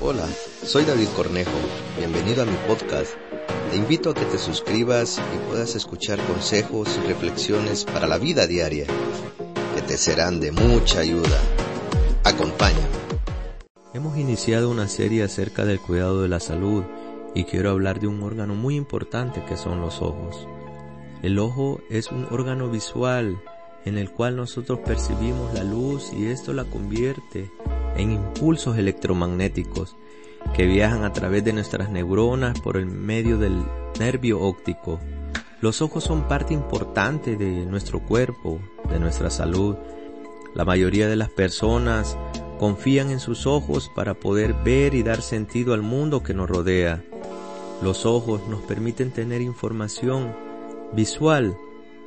[0.00, 0.28] Hola,
[0.64, 1.50] soy David Cornejo.
[1.96, 3.14] Bienvenido a mi podcast.
[3.72, 8.46] Te invito a que te suscribas y puedas escuchar consejos y reflexiones para la vida
[8.46, 8.86] diaria
[9.74, 11.40] que te serán de mucha ayuda.
[12.22, 12.86] Acompáñame.
[13.92, 16.84] Hemos iniciado una serie acerca del cuidado de la salud
[17.34, 20.46] y quiero hablar de un órgano muy importante que son los ojos.
[21.22, 23.42] El ojo es un órgano visual
[23.84, 27.50] en el cual nosotros percibimos la luz y esto la convierte
[27.98, 29.96] en impulsos electromagnéticos
[30.54, 33.62] que viajan a través de nuestras neuronas por el medio del
[33.98, 34.98] nervio óptico.
[35.60, 39.76] Los ojos son parte importante de nuestro cuerpo, de nuestra salud.
[40.54, 42.16] La mayoría de las personas
[42.58, 47.02] confían en sus ojos para poder ver y dar sentido al mundo que nos rodea.
[47.82, 50.34] Los ojos nos permiten tener información
[50.92, 51.56] visual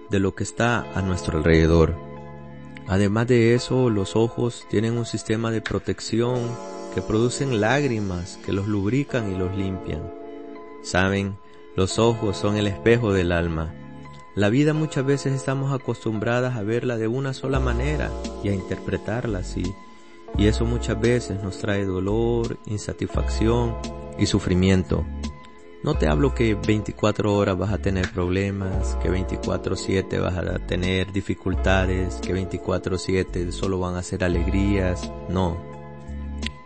[0.09, 2.10] de lo que está a nuestro alrededor.
[2.88, 6.39] Además de eso, los ojos tienen un sistema de protección
[6.94, 10.02] que producen lágrimas que los lubrican y los limpian.
[10.84, 11.38] Saben,
[11.75, 13.73] los ojos son el espejo del alma.
[14.36, 18.09] La vida muchas veces estamos acostumbradas a verla de una sola manera
[18.44, 19.64] y a interpretarla así.
[20.38, 23.75] Y eso muchas veces nos trae dolor, insatisfacción
[24.17, 25.05] y sufrimiento.
[25.83, 31.11] No te hablo que 24 horas vas a tener problemas, que 24/7 vas a tener
[31.11, 35.11] dificultades, que 24/7 solo van a ser alegrías.
[35.27, 35.57] No.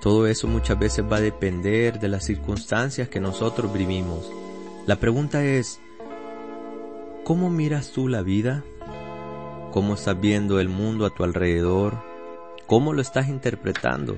[0.01, 4.29] Todo eso muchas veces va a depender de las circunstancias que nosotros vivimos.
[4.85, 5.79] La pregunta es,
[7.23, 8.65] ¿cómo miras tú la vida?
[9.71, 12.03] ¿Cómo estás viendo el mundo a tu alrededor?
[12.67, 14.17] ¿Cómo lo estás interpretando?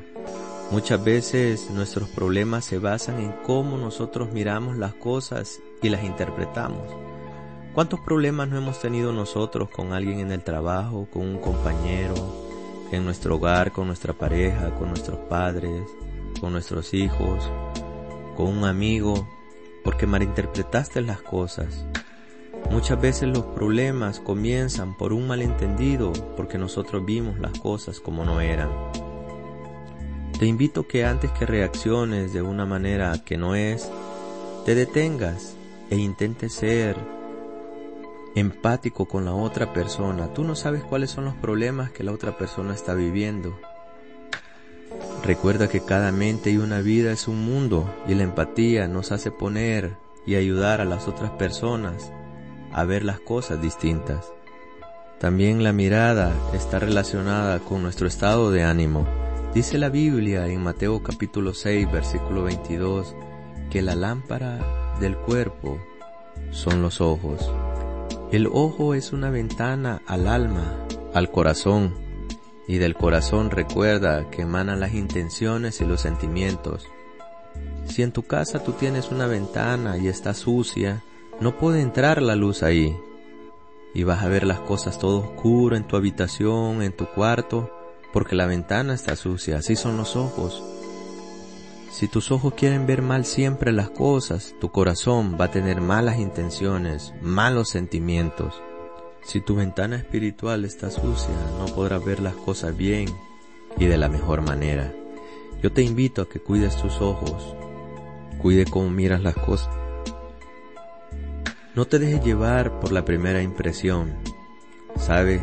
[0.69, 6.93] Muchas veces nuestros problemas se basan en cómo nosotros miramos las cosas y las interpretamos.
[7.73, 12.15] ¿Cuántos problemas no hemos tenido nosotros con alguien en el trabajo, con un compañero,
[12.91, 15.83] en nuestro hogar, con nuestra pareja, con nuestros padres,
[16.41, 17.49] con nuestros hijos,
[18.35, 19.25] con un amigo,
[19.85, 21.85] porque malinterpretaste las cosas?
[22.71, 28.41] Muchas veces los problemas comienzan por un malentendido, porque nosotros vimos las cosas como no
[28.41, 28.69] eran.
[30.39, 33.89] Te invito que antes que reacciones de una manera que no es,
[34.65, 35.55] te detengas
[35.89, 36.95] e intentes ser
[38.35, 40.31] empático con la otra persona.
[40.35, 43.57] Tú no sabes cuáles son los problemas que la otra persona está viviendo.
[45.23, 49.31] Recuerda que cada mente y una vida es un mundo y la empatía nos hace
[49.31, 49.95] poner
[50.27, 52.11] y ayudar a las otras personas
[52.71, 54.31] a ver las cosas distintas.
[55.19, 59.26] También la mirada está relacionada con nuestro estado de ánimo.
[59.57, 63.15] Dice la Biblia en Mateo capítulo 6 versículo 22
[63.71, 65.79] que la lámpara del cuerpo
[66.51, 67.51] son los ojos.
[68.31, 71.95] El ojo es una ventana al alma, al corazón,
[72.67, 76.85] y del corazón recuerda que emanan las intenciones y los sentimientos.
[77.87, 81.03] Si en tu casa tú tienes una ventana y está sucia,
[81.41, 82.95] no puede entrar la luz ahí.
[83.95, 87.71] Y vas a ver las cosas todo oscuro en tu habitación, en tu cuarto,
[88.13, 90.63] porque la ventana está sucia, así son los ojos.
[91.91, 96.19] Si tus ojos quieren ver mal siempre las cosas, tu corazón va a tener malas
[96.19, 98.61] intenciones, malos sentimientos.
[99.23, 103.09] Si tu ventana espiritual está sucia, no podrás ver las cosas bien
[103.77, 104.93] y de la mejor manera.
[105.61, 107.55] Yo te invito a que cuides tus ojos,
[108.37, 109.69] cuide cómo miras las cosas.
[111.73, 114.15] No te dejes llevar por la primera impresión.
[114.95, 115.41] ¿Sabe?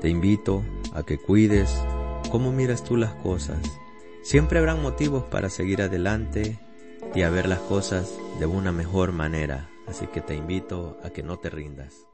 [0.00, 0.62] Te invito
[0.96, 1.72] a que cuides
[2.30, 3.58] cómo miras tú las cosas.
[4.22, 6.58] Siempre habrán motivos para seguir adelante
[7.14, 11.22] y a ver las cosas de una mejor manera, así que te invito a que
[11.22, 12.06] no te rindas.